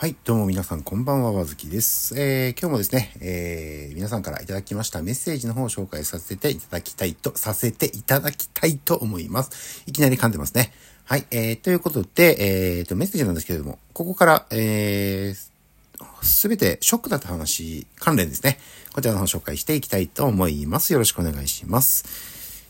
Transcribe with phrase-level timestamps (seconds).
[0.00, 2.14] はい、どうも皆さんこんばんは、わずきです。
[2.16, 9.82] えー、今日もですね、えー、皆さんからいただきましたメッセージの方を紹介させていただきたいと、させていただきたいと思います。
[9.88, 10.72] いきなり噛んでますね。
[11.04, 18.60] はい、えー、ということで、えーと、メッセージなんですけれども、ここから、えー、すべてショックだった話関連ですね。
[18.92, 20.92] こちらの方を紹介していきたいと思います。
[20.92, 22.04] よろしくお願いします。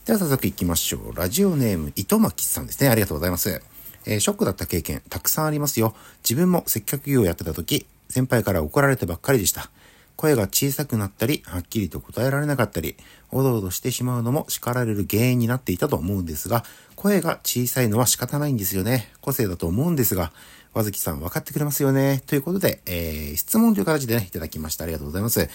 [0.06, 1.14] では早速行きましょう。
[1.14, 2.88] ラジオネーム、糸巻さんですね。
[2.88, 3.60] ありがとうございます。
[4.06, 5.94] えーショックだった経験、たくさんありますよ。
[6.22, 9.70] 自分も接客業をやってた時、先輩から怒られてばっかりでした。
[10.16, 12.96] 声が小さくなったり、はっきりと答えられなかったり、
[13.30, 16.64] おどおどしてしまうのも叱られる原因になっていたと思うんですが、
[16.96, 19.12] 声が小さいのは仕方ないんですよね。
[19.20, 20.32] 個性だと思うんですが、
[20.74, 22.20] 和月さん分かってくれますよね。
[22.26, 24.84] ということで、えー質問という形でね、いただきました。
[24.84, 25.48] ありがとうございます。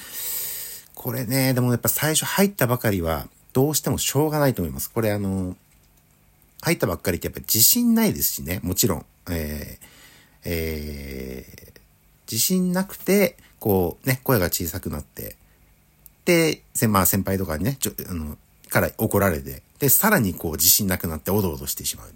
[0.96, 4.90] これね、でもやっぱ最初入ったばかりは、どうしてもしょうがないと思います。
[4.90, 5.58] これあの、
[6.64, 9.06] 入ったばっかりってやっぱ自信ないですしね、もちろん。
[9.30, 9.88] えー
[10.46, 11.74] えー
[12.34, 15.36] 自信なくて、こうね、声が小さくなって、
[16.26, 18.38] で、せまあ先輩とかにね、ちょ、あの、
[18.70, 22.08] から怒られて、で、さらにこう自信なくなっておどおどしてしまう。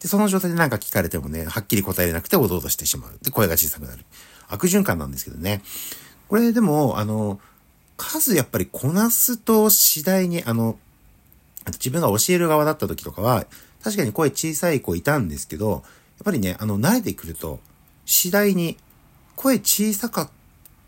[0.00, 3.18] で、その状態でなんか聞かれてもね、はっきり答えれなくておどおどしてしまう。
[3.22, 4.04] で、声が小さくなる。
[4.48, 5.62] 悪循環なんですけどね。
[6.28, 7.38] これでも、あの、
[7.96, 10.76] 数やっぱりこなすと次第に、あの、
[11.66, 13.46] 自分が教える側だった時とかは、
[13.82, 15.82] 確かに声小さい子いたんですけど、やっ
[16.24, 17.60] ぱりね、あの、慣れてくると、
[18.06, 18.76] 次第に、
[19.36, 20.30] 声小さかっ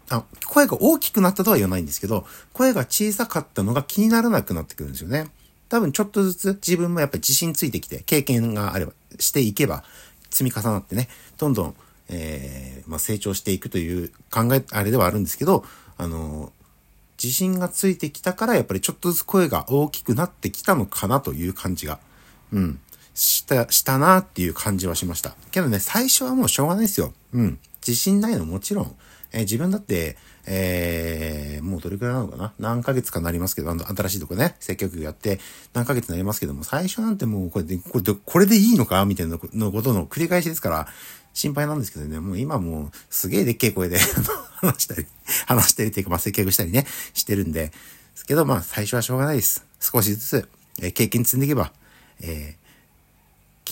[0.08, 5.28] た、あ、声が大きくなったとは言わないんですけど、声が小さかったのが気にならなくなってくるんですよね。
[5.68, 9.82] 多分ちょっとずつ自分もやっぱり自信ついてきて、経験があれば、していけば、
[10.30, 11.08] 積み重なってね、
[11.38, 11.74] どんどん、
[12.08, 15.64] えー、まあ、成長していくという考え、あれではあるんですけど、
[15.96, 16.52] あの
[17.22, 21.98] 自信がついてきたから、やっぱりちょっとずつ声が大きくなってきたのかなという感じが、
[22.52, 22.80] うん、
[23.14, 25.36] した、したなっていう感じはしました。
[25.50, 27.12] けどね、最初はもうしょうがないですよ。
[27.32, 27.58] うん。
[27.86, 28.96] 自信ないのもちろん。
[29.32, 32.52] えー自分だって、えーもうどれくらいなのかな？
[32.58, 35.40] 何ヶ月かなりますけど、あの、新しいとこね、接客やって
[35.72, 39.04] 何ヶ月になりますけども、最初なんてもうこれで、これで、これでいいのか？
[39.06, 40.88] みたいなのことの繰り返しですから、
[41.32, 43.98] 心配なんですけどね、もう今もうすげえでっけえ声で
[44.60, 45.06] 話したり、
[45.46, 47.72] 話したりっていうか、まあ、接客したりね、してるんで、で
[48.14, 49.64] すけど、まあ、最初はしょうがないです。
[49.80, 50.48] 少しずつ、
[50.80, 51.72] えー経験積んでいけば、
[52.20, 52.63] えー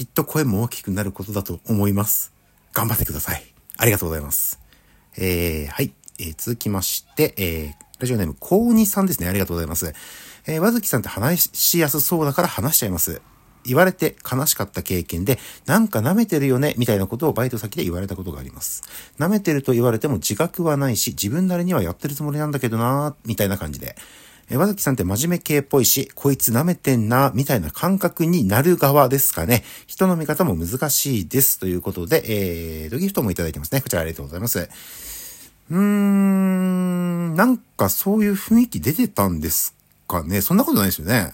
[0.03, 2.33] きっと声も大きくなることだと思います。
[2.73, 3.45] 頑張ってください。
[3.77, 4.59] ありがとうございます。
[5.17, 5.95] えー、はい。
[6.19, 9.29] えー続きまして、えー、ラジオネーム、高2さんですね。
[9.29, 9.95] ありがとうございます。
[10.49, 13.23] えー、和月さんって話しやすそうだから話しちゃいます。
[13.65, 18.83] 言われて悲しかった経験で、なんか舐めてるよね、みたいなことをバイト先で言われたことがあります。
[19.21, 23.95] 舐めてると言われても自覚はないし、自分なりにはやってるつもりなんだけどなみたいな感じで。
[24.53, 29.65] えー和月さんって真面目系っぽいし、こいつ舐めてんな、みたいな感覚になる側ですかね。
[29.87, 31.59] 人の見方も難しいです。
[31.59, 32.23] ということで、
[32.85, 33.81] えー、ドギフトもいただいてますね。
[33.81, 34.69] こちらありがとうございます。
[35.71, 39.75] うーん、なんかそういう雰囲気出てたんです
[40.07, 40.43] かね。
[40.43, 41.33] そんなことないですよね。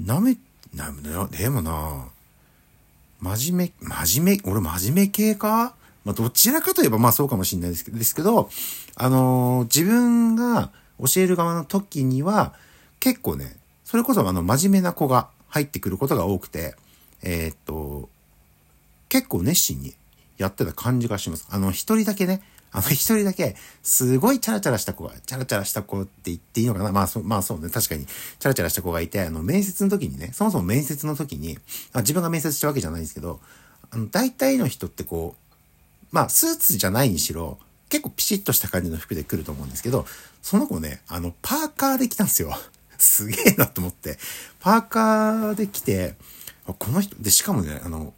[0.00, 0.36] 舐め、
[0.72, 2.04] な、なでもな、
[3.18, 5.74] 真面目、真面目、俺真面目系か？
[6.04, 8.50] まあ、どちらかといえばまあそうかもしれないですけど、ですけど、
[8.94, 10.70] あのー自分が
[11.00, 12.54] 教える側の時には、
[13.00, 16.74] 結構ね、それこそあの真面目な子が入ってくることが多くて、
[17.22, 18.08] えーっと、
[19.08, 19.94] 結構熱心に
[20.36, 21.46] やってた感じがします。
[21.50, 26.92] あの、一人だけね、あの、一人だけ、すごいチャラチャラした子が、チャラチャラした子って言っていいのかな？
[26.92, 31.58] まあ、そう、まあそうね、確かに、チャラチャラした子がいて、あの、面接の時にね、そもそも面接の時に、
[31.94, 33.40] あ自分が面接したわけじゃないんですけど、
[33.90, 35.54] あの、大体の人ってこう、
[36.12, 40.06] まあ、スーツじゃないにしろ、結構ピシッとした感じの服で来ると思うんですけど、
[40.42, 42.56] その子ね、あの、パーカーで来たんですよ。
[42.98, 44.18] すげえなと思って。
[44.60, 46.16] パーカーで来て、
[46.66, 48.12] この人、で、しかもね、あの、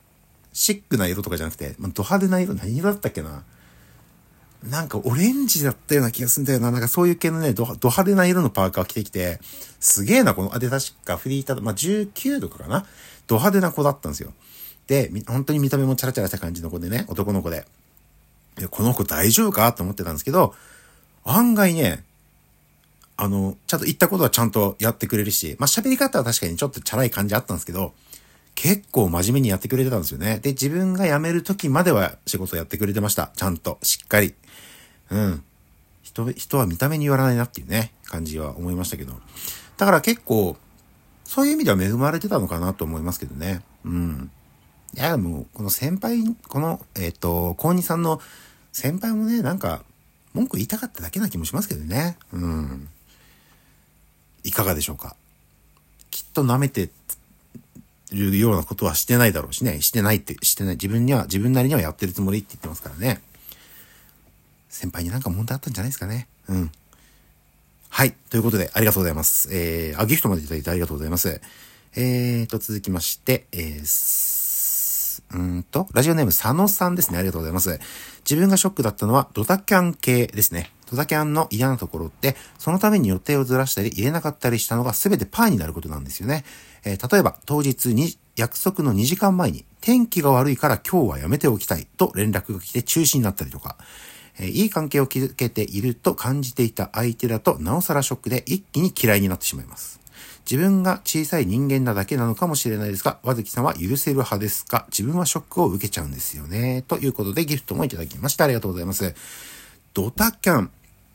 [0.53, 3.45] シックな色とかじゃなくて、まあ、ド派手な色、何色だったっけな
[4.63, 6.71] なんかオレンジだったような気がするんだよな。
[6.71, 9.41] なんかそういう系のね、ド派手な色のパーカーを着てきて、
[9.79, 12.85] すげえな、この、あ、で、確かフリーター、まあ、19とかかな
[13.27, 14.33] ド派手な子だったんですよ。
[14.87, 17.65] で、本当に見た目もチャラチャラした感じの子でね、男の子で。
[18.61, 20.55] で、この子大丈夫かと思ってたんですけど、
[21.25, 22.05] 案外ね、
[23.17, 27.95] あの、ちゃんと言ったことはちゃんとやってくれるし、まあ、喋り方は確かにちょっとチャラい感じあったんですけど、
[28.55, 30.39] 結構真面目にやってくれてたんですよね。
[30.43, 33.31] で、自分が辞める時までは仕事やってくれてました。
[33.35, 34.35] ちゃんと、しっかり。
[35.11, 35.43] うん。
[36.03, 39.15] 人、人は見た目に言わないなっていうね、感じは思いましたけど。
[39.77, 40.57] だから結構、
[41.25, 43.63] そういう意味では恵まれてたのかなと思いますけどね。
[43.85, 44.31] うん。
[44.95, 48.21] いや、もう、この先輩、この、えっ、と、高二さんの
[48.73, 49.85] 先輩もね、なんか、
[50.33, 52.17] 文句言いたかっただけな気もしますけどね。
[52.33, 52.89] うん。
[54.45, 55.17] いかがでしょうか。
[56.11, 56.91] きっと舐めて
[58.13, 59.81] るようなことはしてないだろうしね。
[59.81, 60.75] してないって、してない。
[60.75, 63.21] 自分には、自分なりにはやってるつもりって言ってますからね。
[64.69, 66.29] 先輩になんか問題あったんじゃないですかね。
[66.49, 66.73] うん。
[67.89, 68.13] はい。
[68.31, 69.49] ということで、ありがとうございます。
[69.53, 71.41] えー、あ、ギフトまでいただいてありがとうございます。
[71.97, 73.85] えーと、続きまして、えー、
[75.33, 77.19] うんと、ラジオネーム佐野さんですね。
[77.19, 77.79] ありがとうございます。
[78.29, 80.73] 自分がショックだったのはドタキャン系ですね。
[80.91, 86.45] ドタキャンの嫌なところって、そのために予定をずらしたり入れなかったりしたのが全てパーになることなんですよね。
[86.85, 93.77] えー、例えば、当日に約束の2時間前に、天気が悪いから今日はやめておきたいと連絡が来て中止になったりとか、
[94.39, 100.00] えー、いい関係を築けていると感じていた相手だとなおさらショックで一気に嫌いになってしまいます。
[100.51, 104.87] 自分が小さい人間なだけなのかもしれないですが、和月さんは許せる派ですか？
[104.89, 106.83] 自分はショックを受けちゃうんですよね。
[106.89, 108.45] ということでギフトもいただきました。
[108.45, 109.15] ありがとうございます。
[109.95, 110.71] ドタキャン。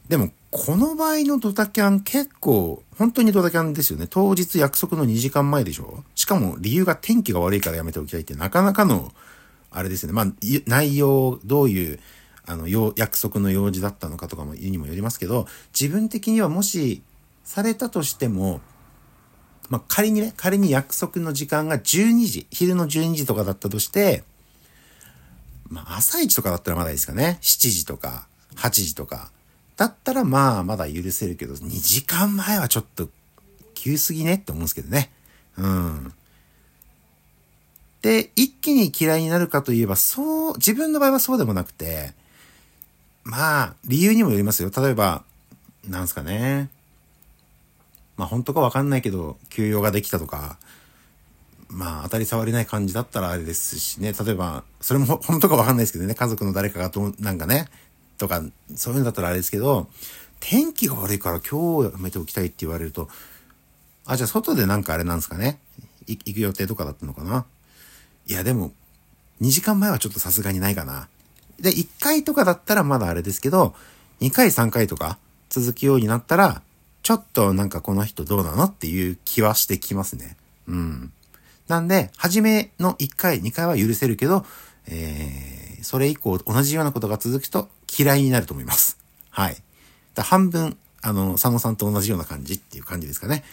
[0.08, 4.06] でも、この場合のドタキャン結構、本当にドタキャンですよね。
[4.10, 6.04] 当日約束の2時間前でしょ？
[6.14, 9.12] しかも理由が天気が悪いからやめておきたいってなかなかの、
[9.72, 10.14] あれですね。
[10.14, 10.28] まあ、
[10.68, 12.00] 内容、どういう、
[12.46, 15.48] あの、約束の用事だったのかとかも、にもよりますけど、
[15.78, 17.02] 自分的にはもし、
[17.44, 18.62] されたとしても、
[19.70, 24.24] まあ、仮にね、仮に約束の時間が12時、昼の12時とかだったとして、
[25.70, 27.40] まあ、朝一とかだったらまだいいですかね。
[27.42, 29.32] 7時とか、8時とか。
[29.78, 33.10] だったらまあ、まだ許せるけど、2時間前はちょっと、
[33.74, 35.12] 急すぎねって思うんですけどね。
[35.58, 36.14] うん。
[38.02, 42.14] で、一気に嫌いになるかといえば、そう、自分の場合はそうでもなくて、
[43.24, 44.72] まあ、理由にもよりますよ。
[44.76, 45.24] 例えば、
[45.88, 46.70] なんすかね。
[48.18, 50.58] まあ本当かわかんないけど、休養ができたとか、
[51.70, 57.68] まあ当たり障りない感じだったらあれですしね、例えば、それも本当かわかんないですけどね、家族の誰かがと、なんかね、
[58.18, 58.42] とか、
[58.76, 59.88] そういうのだったらあれですけど、
[60.40, 63.10] 天気が悪いから今日やめておきたいって言われると、
[64.06, 65.60] あ、じゃあ外でなんかあれなんですかね。
[66.08, 67.46] 行く予定とかだったのかな。
[68.28, 68.72] いやでも、
[69.42, 71.08] 2時間前はちょっとさすがにないかな。
[71.60, 73.76] で、1回とかだったらまだあれですけど、
[74.22, 75.18] 2回3回とか
[75.50, 76.62] 続くようになったら、
[77.06, 80.36] ちょっとなんかこの人どうなのっていう気はしてきますね。
[80.68, 81.14] うん。
[81.68, 84.44] なんで、初めの1回、2回は許せるけど、
[84.88, 88.98] えー、それ以降同じようなことが続くと嫌いになると思います。
[89.30, 89.58] はい。
[90.16, 93.44] だ半分、あの、佐野さんと同じような感じっていう感じですかね。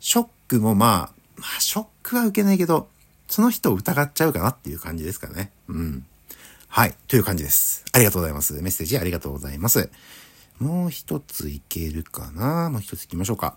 [0.00, 2.88] ショックもまあ、まあ、ショックは受けないけど、
[3.28, 5.52] その人を疑っちゃうかなっていう感じですかね。
[5.68, 6.04] うん。
[6.66, 6.94] はい。
[7.06, 7.84] という感じです。
[7.92, 8.54] ありがとうございます。
[8.54, 9.90] メッセージありがとうございます。
[10.60, 12.68] もう一ついけるかな？
[12.68, 13.56] もう一つ行きましょうか。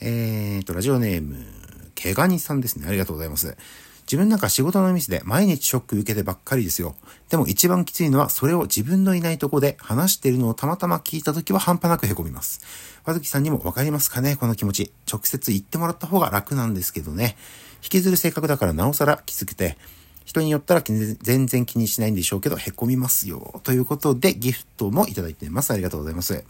[0.00, 1.46] えーと、ラジオネーム、
[1.94, 2.88] 毛ガニさんですね。
[2.88, 3.56] ありがとうございます。
[4.02, 6.96] 自分なんか仕事のミスで毎日ショック受けてばっかりですよ。
[7.30, 12.60] でも一番きついのはそれを自分のいないとこで話しているのをたまたま聞いた時は半端なく凹みます。
[13.04, 14.34] 和月さんにもわかりますかね？
[14.34, 14.92] この気持ち。
[15.10, 17.36] 直接言ってもらった方が楽なんですけどね。
[17.82, 19.78] 引きずる性格だからなおさらきつくて、
[20.24, 23.60] 人によったら全然気にしないんでしょうけど、へこみますよ。
[23.62, 25.72] ということで、ギフトもいただいてます。
[25.72, 26.44] ありがとうございます。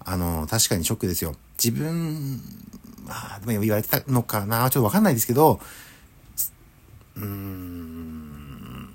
[0.00, 1.34] あの、確かにショックですよ。
[1.62, 2.40] 自分、
[3.04, 5.60] まあ、でも言われてたのかなちょっとわかんないですけど、
[7.16, 8.88] うーん、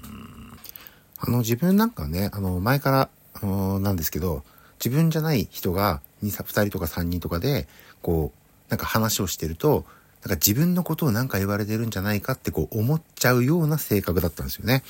[1.18, 4.44] あの、自分なんかね、あの、前から、あの、なんですけど、
[4.84, 7.68] 自分じゃない人が2、2人とか3人とかで、
[8.02, 8.38] こう、
[8.70, 9.86] なんか話をしてると、
[10.24, 14.84] なんか自分のことを何か言われてるんじゃないかってこう思っちゃうような性格だったんですよね。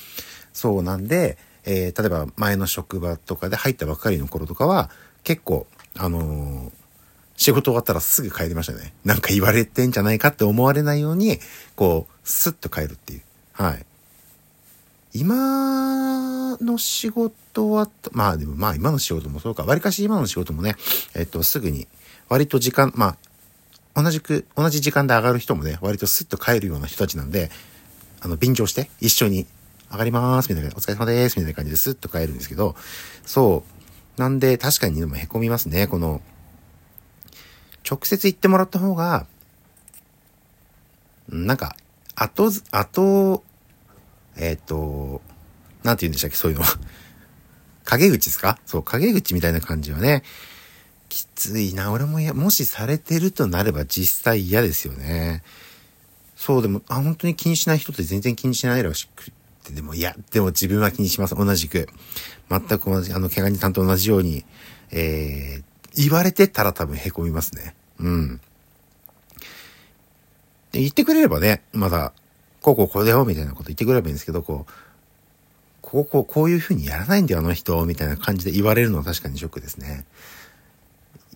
[0.54, 4.90] そうなんで、えー、例えば前の職場とかで入ったばっかりの頃とかは、
[5.24, 5.66] 結構、
[5.98, 6.72] あのー、
[7.36, 8.94] 仕事終わったらすぐ帰りましたね。
[9.04, 11.40] なんか言われてんじゃないかって思われないように、
[11.76, 13.22] こう、スッと帰るっていう。
[13.54, 13.86] はい。
[15.16, 20.76] 今の仕事は、まあでもまあ今の仕事もそうか、割かし今の仕事もね、
[21.16, 21.88] えっと、すぐに、
[22.30, 23.18] 割と時間、まあ、
[23.96, 27.52] 同じく、同じ時間で上がる人もね、割とスッと帰るような人たちなんで、
[28.22, 29.46] あの、便乗して、一緒に、
[29.92, 32.76] 上がりまーす、みたいな、お疲れ様です、みたいな感じでスッと帰るんですけど、
[33.26, 33.64] そ
[34.18, 34.20] う。
[34.20, 36.22] なんで、確かにでも凹みますね、この、
[37.88, 39.28] 直接言ってもらった方が、
[41.30, 41.76] なんか、
[42.16, 43.44] 後、後、
[44.36, 45.22] えっ、ー、と、
[45.84, 46.70] なんて言うんでしたっけ、そういうのは。
[47.86, 48.58] 陰口ですか？
[48.66, 50.24] そう、陰口みたいな感じはね、
[51.14, 51.92] きついな。
[51.92, 55.44] 俺もや、もしされてるとなれば実際嫌ですよね。
[56.36, 59.30] そう、でも、あ、本当に気にしない人って全然気にしないらしく
[59.64, 61.36] て、でも、いや、でも自分は気にします。
[61.36, 61.88] 同じく。
[62.50, 64.44] 全く同じ、あの、怪我人さんと同じように、
[64.92, 65.64] えー、
[65.96, 67.76] 言われてたら多分凹みますね。
[68.00, 68.42] うん。
[70.72, 72.12] で言ってくれればね、まだ、
[72.64, 74.72] こうこうこれだよ、みたいなこと言ってくれればいいんですけど、こう、
[75.82, 80.06] こうこう、こういう風にやらないんだよ、あの人、みたいな感じで言われるのは確かにショックですね。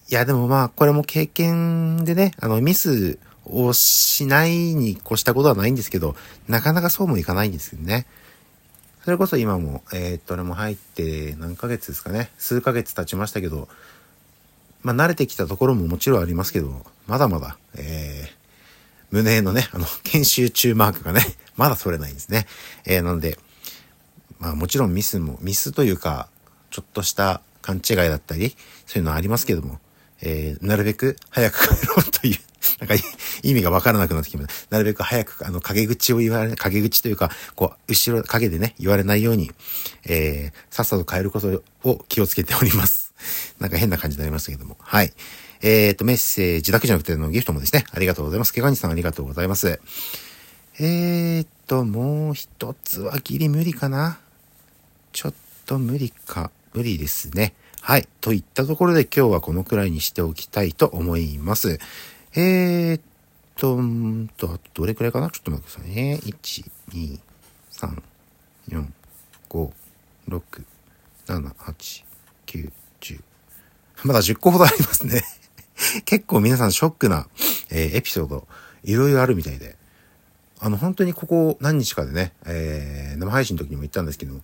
[0.10, 6.16] いや、でもまあ、これも経験でね、あの、ミスをしないに越したことはないんですけど、
[6.48, 8.06] なかなかそうもいかないんですよね。
[9.04, 12.30] それこそ今も、えー、っと、俺も入って何ヶ月ですかね。
[12.38, 13.68] 数ヶ月経ちましたけど、
[14.82, 18.38] まあ、慣れてきたところももちろんありますけど、まだまだ、えー、
[19.12, 21.22] 胸のね、あの、研修中マークがね、
[21.58, 22.48] まだ取れないんですね。
[22.86, 23.38] えー、なので、
[24.40, 26.30] まあもちろんミスも、ミスというか、
[26.70, 29.80] ちょっとした勘違いだったり、そういうのはありますけども、
[30.22, 32.38] えー、なるべく早く帰ろうという、
[32.80, 32.96] なんか
[33.44, 34.76] 意味がわからなくなってきました。
[34.76, 39.52] なるべく早く、あの、陰口を言われ、陰口というか、こう、後ろ、影でね、言われないように、
[40.06, 43.14] えー、さっさと帰ることを気をつけております。
[43.60, 44.78] なんか変な感じになりましたけども。
[44.80, 45.14] はい。
[45.62, 48.54] えっ、と、メッセージだけじゃなくてのギフトもですね、ありがとうございます。
[48.54, 49.80] けがにさんありがとうございます。
[50.80, 54.20] えっ、と、もう一つはギリ無理かな
[55.14, 55.34] ちょっ
[55.66, 57.56] と無理か、無理ですね。
[57.88, 58.08] はい。
[58.20, 61.80] といったところで今日はこのくらいにしておきたいと思います。
[62.36, 63.02] えー、っ
[63.56, 65.30] と、んと、どれくらいかな？
[65.30, 66.20] ちょっと待ってくださいね。
[66.22, 67.20] 1、2、
[67.72, 68.02] 3、
[68.72, 68.86] 4、
[69.50, 69.72] 5、
[70.28, 70.42] 6、
[71.28, 72.04] 7、8、
[72.48, 73.22] 9、10。
[74.04, 75.24] まだ10個ほどありますね。
[76.04, 77.30] 結構皆さんショックな、
[77.70, 78.50] えー、エピソード、
[78.84, 79.78] いろいろあるみたいで。
[80.60, 84.42] あの、本当にここ何日かでね、えー、生配信の時にも言ったんですけど、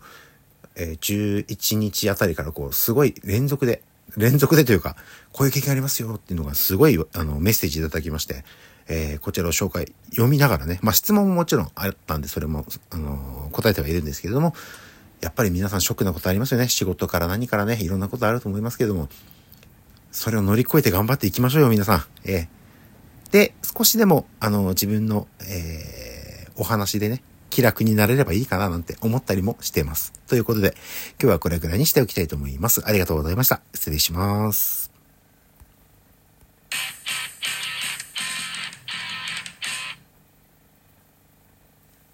[0.75, 3.81] えー、11日あたりからこう、すごい連続で、
[4.17, 4.95] 連続でというか、
[5.31, 8.43] こういう経験ありますよっていうのがすごい、あの、メッセージいただきまして、
[8.87, 14.53] えー、こちらを紹介、読みながらね、まあ、質問ももちろんあったんで、それも、あのー、答えてはいるんですけれども、
[15.21, 16.67] やっぱり皆さんショックなことありますよね。
[16.67, 19.07] 仕事から何からね、いろんなことあると思いますけれども、
[20.11, 22.03] それを乗り越えて頑張っていきましょうよ、皆さん。
[22.25, 30.11] えー、で、少しでも、あの、自分の、えー、お話でね、気楽になれればいいかななんて思ったりもしています。
[30.27, 30.75] ということで、
[31.21, 32.81] 今日はこれぐらいにしておきたいと思います。
[32.83, 33.61] ありがとうございました。
[33.75, 34.82] 失礼します。